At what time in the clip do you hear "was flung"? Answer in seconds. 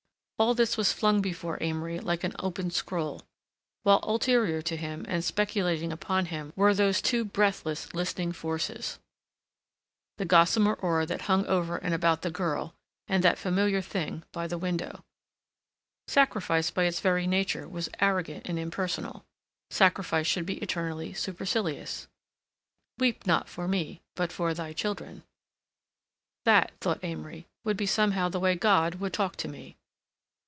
0.75-1.21